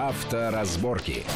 [0.00, 1.26] Авторазборки.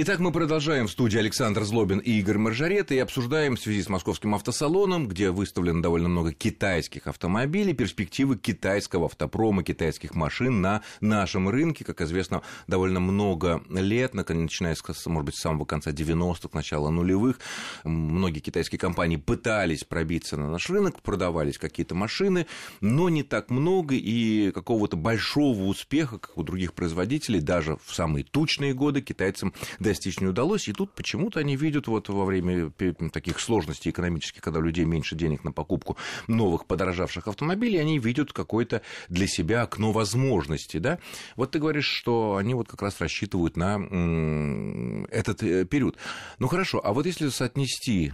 [0.00, 3.88] Итак, мы продолжаем в студии Александр Злобин и Игорь Маржарет и обсуждаем в связи с
[3.88, 11.48] московским автосалоном, где выставлено довольно много китайских автомобилей, перспективы китайского автопрома, китайских машин на нашем
[11.48, 11.84] рынке.
[11.84, 17.40] Как известно, довольно много лет, начиная с, может быть, с самого конца 90-х, начала нулевых,
[17.82, 22.46] многие китайские компании пытались пробиться на наш рынок, продавались какие-то машины,
[22.80, 28.22] но не так много, и какого-то большого успеха, как у других производителей, даже в самые
[28.22, 29.52] тучные годы китайцам
[29.88, 30.68] достичь не удалось.
[30.68, 32.70] И тут почему-то они видят вот во время
[33.12, 38.32] таких сложностей экономических, когда у людей меньше денег на покупку новых подорожавших автомобилей, они видят
[38.32, 40.78] какое-то для себя окно возможностей.
[40.78, 40.98] Да?
[41.36, 43.76] Вот ты говоришь, что они вот как раз рассчитывают на
[45.10, 45.96] этот э, период.
[46.38, 48.12] Ну хорошо, а вот если соотнести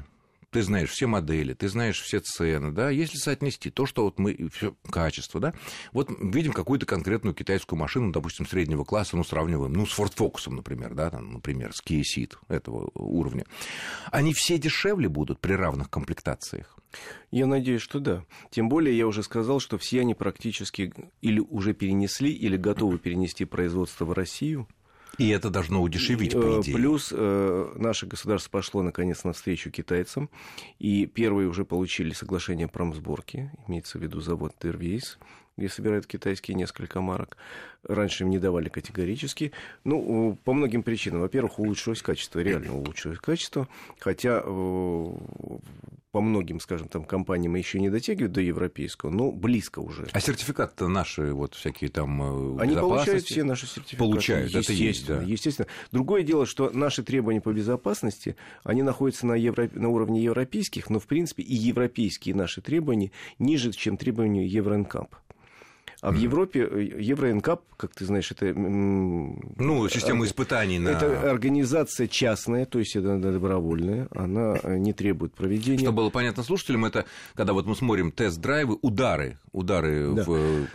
[0.54, 4.48] ты знаешь все модели, ты знаешь все цены, да, если соотнести то, что вот мы,
[4.52, 5.52] все качество, да,
[5.92, 10.48] вот видим какую-то конкретную китайскую машину, допустим, среднего класса, ну, сравниваем, ну, с Ford Focus,
[10.48, 13.46] например, да, там, например, с Kia Ceed этого уровня,
[14.12, 16.78] они все дешевле будут при равных комплектациях?
[17.33, 18.24] Я надеюсь, что да.
[18.50, 23.44] Тем более, я уже сказал, что все они практически или уже перенесли, или готовы перенести
[23.44, 24.68] производство в Россию.
[25.19, 26.75] И это должно удешевить, по э, идее.
[26.75, 30.31] Плюс э, наше государство пошло, наконец, навстречу китайцам,
[30.79, 35.19] и первые уже получили соглашение о промсборке, имеется в виду завод Тервейс,
[35.56, 37.36] где собирают китайские несколько марок.
[37.84, 39.52] Раньше им не давали категорически.
[39.84, 41.20] Ну, по многим причинам.
[41.20, 43.69] Во-первых, улучшилось качество, реально улучшилось качество.
[44.00, 45.12] Хотя э,
[46.11, 50.08] по многим, скажем, там компаниям еще не дотягивают до европейского, но близко уже.
[50.12, 53.98] А сертификаты наши вот всякие там э, Они получают все наши сертификаты.
[53.98, 55.20] Получают, это есть, да.
[55.22, 55.68] Естественно.
[55.92, 59.68] Другое дело, что наши требования по безопасности, они находятся на, евро...
[59.72, 65.14] на уровне европейских, но, в принципе, и европейские наши требования ниже, чем требования Евроинкап.
[66.05, 68.52] А в Европе э, Евроинкап, как ты знаешь, это...
[68.52, 70.91] Ну, система испытаний на...
[70.91, 75.79] Это организация частная, то есть это добровольная, она э, не требует проведения.
[75.79, 80.24] Чтобы было понятно слушателям, это когда вот мы смотрим тест-драйвы, удары, удары да.
[80.24, 80.67] в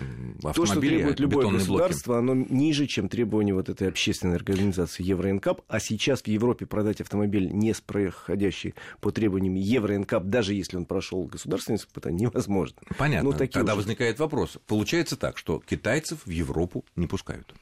[0.44, 1.58] автомобиле, То, что требует любое блоки.
[1.59, 7.02] государство, оно ниже, чем требования вот этой общественной организации Евроинкап, а сейчас в Европе продать
[7.02, 12.78] автомобиль, не проходящий по требованиям Евроинкап, даже если он прошел государственное испытание, невозможно.
[12.98, 13.30] Понятно.
[13.30, 13.75] Ну, Тогда уже...
[13.75, 14.58] возникает вопрос.
[14.66, 17.53] Получается так, что китайцев в Европу не пускают.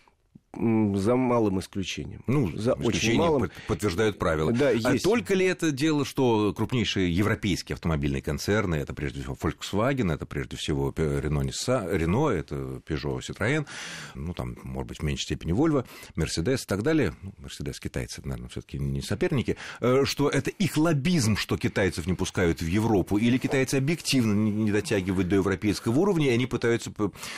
[0.54, 2.24] За малым исключением.
[2.26, 3.52] Ну, за очень малым.
[3.68, 4.52] подтверждают правила.
[4.52, 5.04] Да, а есть.
[5.04, 10.58] только ли это дело, что крупнейшие европейские автомобильные концерны, это прежде всего Volkswagen, это прежде
[10.58, 12.56] всего Renault, Nissan, Renault это
[12.88, 13.68] Peugeot, Citroën,
[14.16, 17.14] ну, там, может быть, в меньшей степени Volvo, Mercedes и так далее.
[17.22, 19.58] Ну, Mercedes китайцы, наверное, все таки не соперники.
[19.80, 24.72] Э, что это их лоббизм, что китайцев не пускают в Европу, или китайцы объективно не
[24.72, 26.92] дотягивают до европейского уровня, и они пытаются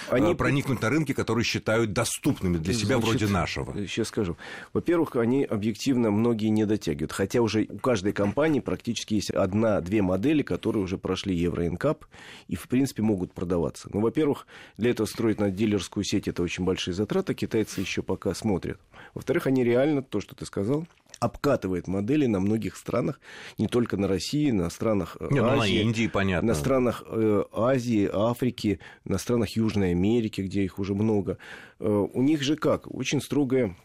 [0.10, 0.36] они...
[0.36, 3.74] проникнуть на рынки, которые считают доступными для себя Значит, вроде нашего?
[3.88, 4.38] Сейчас скажу.
[4.74, 7.12] Во-первых, они объективно многие не дотягивают.
[7.12, 12.06] Хотя уже у каждой компании практически есть одна-две модели, которые уже прошли Евроинкап
[12.48, 13.90] и, в принципе, могут продаваться.
[13.94, 17.34] Ну, во-первых, для этого строить на дилерскую сеть это очень большие затраты.
[17.34, 18.80] Китайцы еще пока смотрят.
[19.14, 20.86] Во-вторых, они реально, то, что ты сказал,
[21.20, 23.20] обкатывает модели на многих странах,
[23.58, 26.48] не только на России, на странах э, не, Азии, ну, на Индии, понятно.
[26.48, 31.38] на странах э, Азии, Африки, на странах Южной Америки, где их уже много.
[31.80, 32.94] Э, у них же как?
[32.94, 33.76] Очень строгая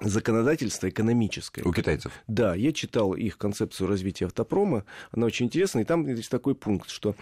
[0.00, 1.62] законодательство экономическое.
[1.64, 2.12] У китайцев?
[2.26, 6.90] Да, я читал их концепцию развития автопрома, она очень интересная, и там есть такой пункт,
[6.90, 7.14] что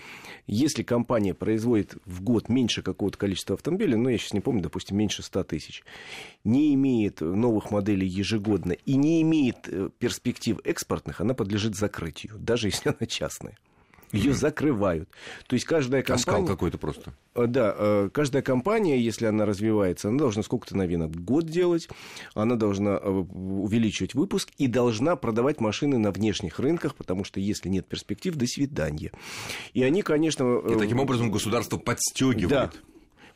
[0.46, 4.96] если компания производит в год меньше какого-то количества автомобилей, ну, я сейчас не помню, допустим,
[4.96, 5.84] меньше 100 тысяч,
[6.44, 12.68] не имеет новых моделей ежегодно и не имеет э, перспектив экспортных, она подлежит закрытию, даже
[12.68, 13.58] если она частная
[14.16, 15.08] ее закрывают.
[15.46, 16.38] То есть каждая компания...
[16.38, 17.12] Оскал какой-то просто.
[17.34, 21.88] Э, да, э, каждая компания, если она развивается, она должна сколько-то новинок в год делать,
[22.34, 27.68] она должна э, увеличивать выпуск и должна продавать машины на внешних рынках, потому что если
[27.68, 29.12] нет перспектив, до свидания.
[29.74, 30.60] И они, конечно...
[30.68, 32.48] И таким образом государство подстегивает.
[32.48, 32.70] Да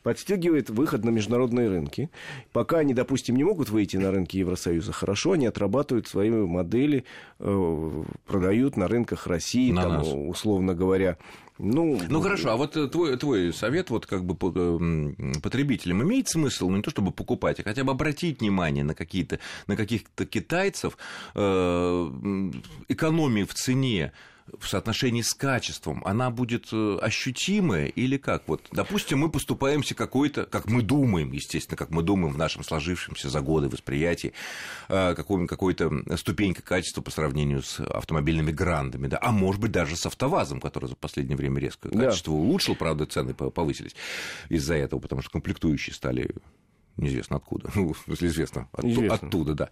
[0.03, 2.09] подстегивает выход на международные рынки.
[2.51, 7.05] Пока они, допустим, не могут выйти на рынки Евросоюза, хорошо, они отрабатывают свои модели,
[7.39, 10.07] э, продают на рынках России, на там, нас.
[10.07, 11.17] условно говоря.
[11.63, 16.27] Ну, ну хорошо, а вот э, твой, твой совет вот как бы э, потребителям имеет
[16.27, 19.37] смысл, ну не то чтобы покупать, а хотя бы обратить внимание на какие-то
[19.67, 20.97] на каких-то китайцев
[21.35, 22.11] э,
[22.87, 24.11] экономии в цене
[24.59, 28.43] в соотношении с качеством, она будет э, ощутимая или как?
[28.47, 33.29] Вот, допустим, мы поступаемся какой-то, как мы думаем, естественно, как мы думаем в нашем сложившемся
[33.29, 34.33] за годы восприятии,
[34.89, 40.05] э, какой-то ступенька качества по сравнению с автомобильными грандами, да, а может быть даже с
[40.05, 42.39] автовазом, который за последнее время резко качество да.
[42.39, 43.95] улучшил, правда, цены повысились
[44.49, 46.31] из-за этого, потому что комплектующие стали
[47.01, 49.69] неизвестно откуда, ну, если известно, от, оттуда, да.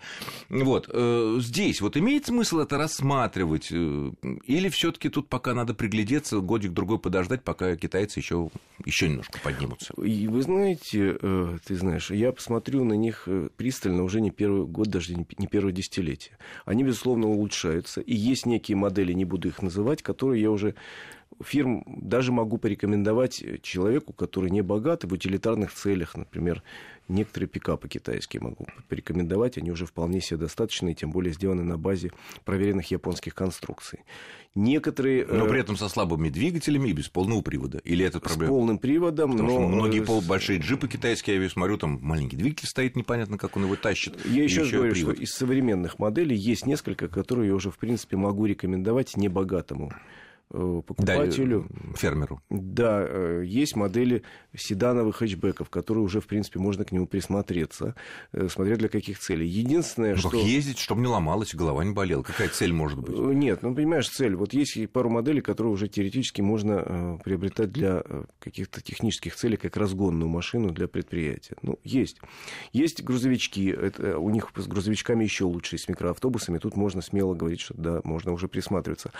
[0.49, 4.11] Вот, э, здесь вот имеет смысл это рассматривать, э,
[4.45, 8.49] или все таки тут пока надо приглядеться, годик-другой подождать, пока китайцы еще
[8.85, 9.93] еще немножко поднимутся?
[10.01, 14.65] И вы знаете, э, ты знаешь, я посмотрю на них э, пристально уже не первый
[14.65, 16.37] год, даже не первое десятилетие.
[16.65, 20.75] Они, безусловно, улучшаются, и есть некие модели, не буду их называть, которые я уже
[21.43, 26.63] фирм даже могу порекомендовать человеку, который не богат и в утилитарных целях, например,
[27.07, 31.77] некоторые пикапы китайские могу порекомендовать, они уже вполне себе достаточны, и тем более сделаны на
[31.77, 32.11] базе
[32.45, 33.99] проверенных японских конструкций.
[34.55, 35.25] Некоторые...
[35.25, 37.79] Но э, при этом со слабыми двигателями и без полного привода.
[37.83, 38.45] Или это проблема?
[38.45, 39.59] С полным приводом, Потому но...
[39.59, 40.21] Что многие пол...
[40.21, 44.17] большие джипы китайские, я смотрю, там маленький двигатель стоит, непонятно, как он его тащит.
[44.25, 48.17] Я еще раз говорю, что из современных моделей есть несколько, которые я уже, в принципе,
[48.17, 51.67] могу рекомендовать небогатому Э, покупателю.
[51.69, 52.41] Да, фермеру.
[52.49, 54.23] Да, э, есть модели
[54.55, 57.95] седановых хэтчбеков, которые уже, в принципе, можно к нему присмотреться,
[58.31, 59.47] э, смотря для каких целей.
[59.47, 60.37] Единственное, ну, что...
[60.37, 62.23] ездить, чтобы не ломалось, голова не болела.
[62.23, 63.17] Какая цель может быть?
[63.17, 64.35] Нет, ну, понимаешь, цель.
[64.35, 68.03] Вот есть пару моделей, которые уже теоретически можно приобретать для
[68.39, 71.55] каких-то технических целей, как разгонную машину для предприятия.
[71.61, 72.17] Ну, есть.
[72.73, 73.69] Есть грузовички.
[73.69, 76.57] Это, у них с грузовичками еще лучше, с микроавтобусами.
[76.57, 79.11] Тут можно смело говорить, что да, можно уже присматриваться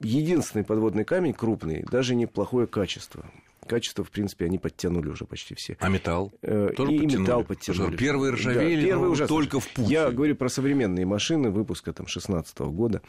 [0.00, 3.24] единственный подводный камень крупный, даже неплохое качество.
[3.66, 5.76] Качество, в принципе, они подтянули уже почти все.
[5.80, 6.32] А металл?
[6.42, 7.22] Э, Тоже и подтянули?
[7.22, 7.96] металл подтянули.
[7.96, 9.88] Первые ржавели, да, первые уже только в путь.
[9.88, 13.00] Я говорю про современные машины выпуска там, 16 года.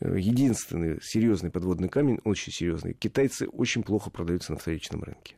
[0.00, 2.92] Э, единственный серьезный подводный камень, очень серьезный.
[2.92, 5.36] Китайцы очень плохо продаются на вторичном рынке.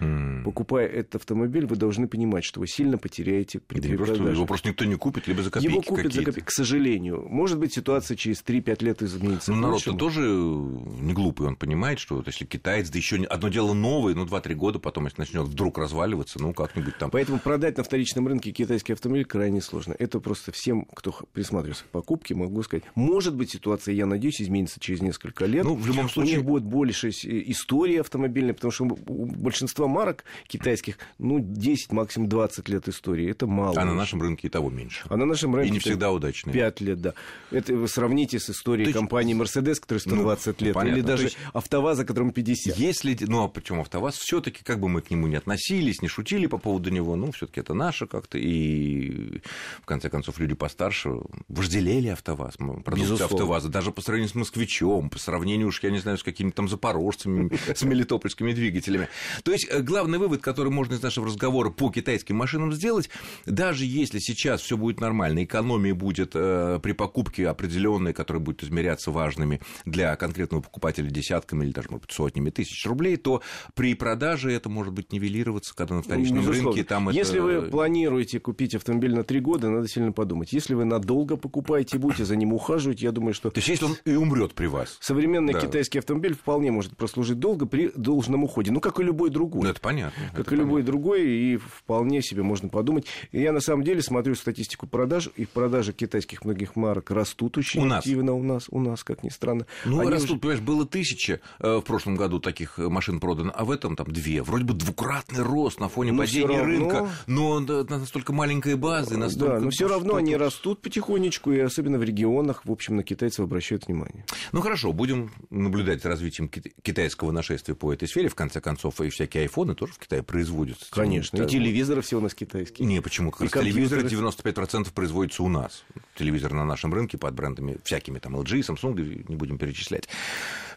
[0.00, 0.44] Mm.
[0.44, 4.68] Покупая этот автомобиль, вы должны понимать, что вы сильно потеряете при да просто, Его просто
[4.68, 7.26] никто не купит, либо за копейки Его купят за копейки, к сожалению.
[7.28, 9.52] Может быть, ситуация через 3-5 лет изменится.
[9.52, 13.74] Ну, народ-то тоже не глупый, он понимает, что вот если китаец, да еще одно дело
[13.74, 17.10] новое, ну, 2-3 года потом, если начнет вдруг разваливаться, ну, как-нибудь там.
[17.10, 19.96] Поэтому продать на вторичном рынке китайский автомобиль крайне сложно.
[19.98, 22.84] Это просто всем, кто присматривается к покупке, могу сказать.
[22.94, 25.64] Может быть, ситуация, я надеюсь, изменится через несколько лет.
[25.64, 26.36] Ну, в любом случае...
[26.36, 32.28] У них будет больше истории автомобильной, потому что у большинства марок китайских, ну, 10, максимум
[32.28, 33.30] 20 лет истории.
[33.30, 33.80] Это мало.
[33.80, 35.04] А на нашем рынке и того меньше.
[35.08, 35.70] А на нашем рынке...
[35.70, 36.52] И не всегда удачные.
[36.52, 37.14] 5 лет, да.
[37.50, 38.92] Это вы сравните с историей Ты...
[38.92, 40.96] компании Mercedes, которая 120 ну, лет, понятно.
[40.96, 41.38] или даже есть...
[41.52, 42.76] АвтоВАЗа, которому 50.
[42.76, 44.16] Если, ну, а почему АвтоВАЗ?
[44.16, 47.32] все таки как бы мы к нему не относились, не шутили по поводу него, ну,
[47.32, 49.40] все таки это наше как-то, и
[49.80, 51.10] в конце концов люди постарше
[51.48, 56.18] вожделели АвтоВАЗ, продукцию АвтоВАЗа, даже по сравнению с москвичом, по сравнению уж, я не знаю,
[56.18, 59.08] с какими-то там запорожцами, с мелитопольскими двигателями.
[59.44, 63.10] То есть э, главный вывод, который можно из нашего разговора по китайским машинам сделать,
[63.46, 69.10] даже если сейчас все будет нормально, экономия будет э, при покупке определенной, которая будет измеряться
[69.10, 73.42] важными для конкретного покупателя десятками или даже, может быть, сотнями тысяч рублей, то
[73.74, 76.70] при продаже это может быть нивелироваться, когда на вторичном Безусловно.
[76.70, 77.60] рынке там Если это...
[77.60, 80.52] вы планируете купить автомобиль на три года, надо сильно подумать.
[80.52, 83.50] Если вы надолго покупаете, будете за ним ухаживать, я думаю, что...
[83.50, 84.96] То есть, если он и умрет при вас.
[85.00, 85.60] Современный да.
[85.60, 88.70] китайский автомобиль вполне может прослужить долго при должном уходе.
[88.70, 89.67] Ну, как и любой другой.
[89.68, 90.22] Ну, это понятно.
[90.34, 90.92] Как и любой понятно.
[90.92, 93.06] другой, и вполне себе можно подумать.
[93.32, 97.86] И я на самом деле смотрю статистику продаж, и продажи китайских многих марок растут очень
[97.86, 98.40] у активно нас.
[98.40, 99.66] у нас, у нас, как ни странно.
[99.84, 100.38] Ну, Они растут, уже...
[100.40, 104.10] понимаешь, было тысяча э, в прошлом году таких э, машин продано, а в этом там
[104.10, 104.42] две.
[104.42, 106.64] Вроде бы двукратный рост на фоне но падения равно...
[106.64, 109.54] рынка, но настолько маленькая база, настолько...
[109.56, 113.40] Да, но все равно они растут потихонечку, и особенно в регионах, в общем, на китайцев
[113.40, 114.24] обращают внимание.
[114.52, 118.28] Ну, хорошо, будем наблюдать за развитием китайского нашествия по этой сфере.
[118.28, 120.86] В конце концов, и всякие айфоны тоже в Китае производятся.
[120.90, 122.86] Конечно, и телевизоры все у нас китайские.
[122.86, 123.30] Не, почему?
[123.30, 125.84] Как раз телевизоры 95% производятся у нас.
[126.18, 130.08] Телевизор на нашем рынке под брендами всякими, там LG, Samsung, не будем перечислять.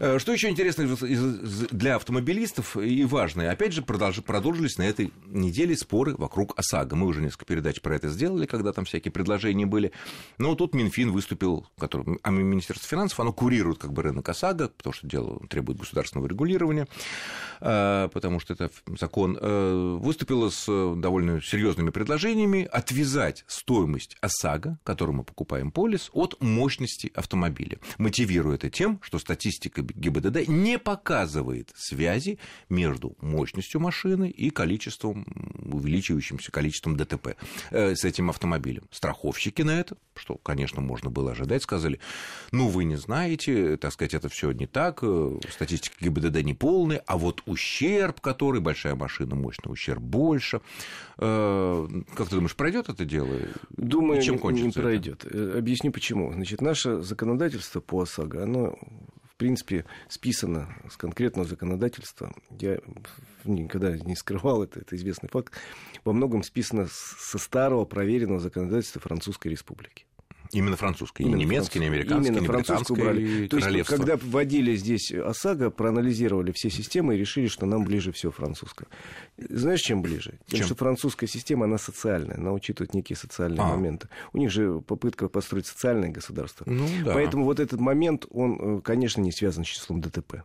[0.02, 0.88] Э, что еще интересно
[1.72, 6.96] для автомобилистов и важное, опять же, продолжились на этой неделе споры вокруг ОСАГО.
[6.96, 9.92] Мы уже несколько передач про это сделали, когда там всякие предложения были.
[10.40, 14.94] Но тут Минфин выступил, который, а Министерство финансов, оно курирует как бы рынок ОСАГО, потому
[14.94, 16.88] что дело требует государственного регулирования,
[17.60, 25.18] э, потому что это закон, э, выступило с довольно серьезными предложениями отвязать стоимость ОСАГО, которую
[25.18, 32.38] мы покупаем полис, от мощности автомобиля, мотивируя это тем, что статистика ГИБДД не показывает связи
[32.70, 35.26] между мощностью машины и количеством,
[35.64, 37.38] увеличивающимся количеством ДТП
[37.72, 38.84] э, с этим автомобилем.
[38.92, 42.00] Страховщики на это, что, конечно, можно было ожидать, сказали,
[42.52, 47.02] ну, вы не знаете, так сказать, это все не так, э, статистика ГИБДД не полная,
[47.08, 50.60] а вот ущерб, который, большая машина, мощный ущерб больше.
[51.18, 53.38] Э, как ты думаешь, пройдет это дело?
[53.78, 55.21] Думаю, чем не, не пройдет.
[55.25, 56.34] Объясню почему.
[56.34, 58.78] Значит, наше законодательство по ОСАГО, оно
[59.42, 62.32] принципе, списано с конкретного законодательства.
[62.60, 62.78] Я
[63.44, 65.56] никогда не скрывал это, это известный факт.
[66.06, 70.06] Во многом списано со старого проверенного законодательства Французской Республики.
[70.53, 73.48] Именно французской, Именно не немецкой, не американской, Именно не британской брали.
[73.48, 78.31] То есть, когда вводили здесь ОСАГО, проанализировали все системы и решили, что нам ближе все
[78.31, 78.88] французское.
[79.38, 80.39] Знаешь, чем ближе?
[80.48, 80.65] Тем, чем?
[80.67, 83.67] что французская система, она социальная, она учитывает некие социальные а.
[83.67, 84.10] моменты.
[84.34, 86.65] У них же попытка построить социальное государство.
[86.67, 87.13] Ну, да.
[87.13, 90.43] Поэтому вот этот момент, он, э, конечно, не связан с числом ДТП.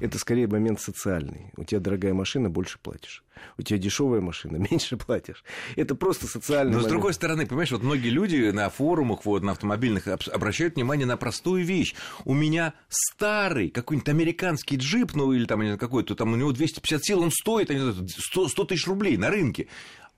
[0.00, 1.50] Это скорее момент социальный.
[1.56, 3.24] У тебя дорогая машина, больше платишь.
[3.56, 5.44] У тебя дешевая машина, меньше платишь.
[5.76, 6.88] Это просто социальный Но момент.
[6.88, 11.16] с другой стороны, понимаешь, вот многие люди на форумах, вот, на автомобильных обращают внимание на
[11.16, 11.94] простую вещь.
[12.24, 17.22] У меня старый какой-нибудь американский джип, ну или там какой-то, там у него 250 сил,
[17.22, 19.68] он стоит 100, 100 тысяч рублей на рынке.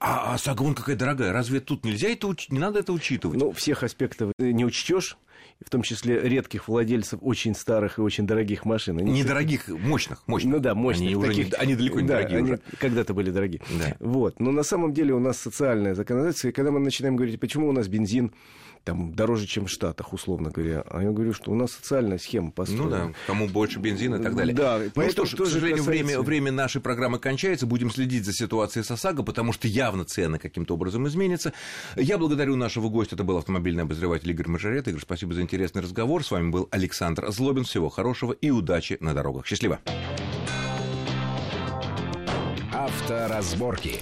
[0.01, 1.33] А, а сага вон какая дорогая.
[1.33, 2.51] Разве тут нельзя это учить?
[2.51, 3.39] Не надо это учитывать?
[3.39, 5.19] Ну, всех аспектов не учтешь
[5.65, 8.99] в том числе редких владельцев очень старых и очень дорогих машин.
[8.99, 10.55] Они Недорогих, мощных, мощных.
[10.55, 11.09] Ну да, мощных.
[11.09, 11.47] Они, таких...
[11.47, 12.61] уже не, они далеко не да, дорогие они уже.
[12.79, 13.61] когда-то были дорогие.
[13.79, 13.97] Да.
[14.01, 14.41] Вот.
[14.41, 17.73] Но на самом деле у нас социальное законодательство, и когда мы начинаем говорить, почему у
[17.73, 18.33] нас бензин
[18.85, 20.83] там дороже, чем в Штатах, условно говоря.
[20.89, 22.85] А я говорю, что у нас социальная схема построена.
[22.85, 24.55] Ну да, кому больше бензина и так далее.
[24.55, 26.05] Да, ну что ж, к сожалению, касается...
[26.05, 27.67] время, время нашей программы кончается.
[27.67, 31.53] Будем следить за ситуацией с ОСАГО, потому что явно цены каким-то образом изменятся.
[31.97, 33.17] Я благодарю нашего гостя.
[33.17, 34.89] Это был автомобильный обозреватель Игорь Мажорет.
[34.89, 36.25] Игорь, спасибо за интересный разговор.
[36.25, 37.65] С вами был Александр Злобин.
[37.65, 39.47] Всего хорошего и удачи на дорогах.
[39.47, 39.81] Счастливо.
[42.73, 44.01] Авторазборки.